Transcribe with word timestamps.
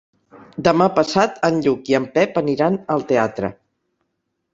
Demà 0.67 0.85
passat 0.99 1.35
en 1.49 1.59
Lluc 1.65 1.91
i 1.93 1.97
en 1.99 2.07
Pep 2.15 2.39
aniran 2.41 2.79
al 2.95 3.05
teatre. 3.13 3.51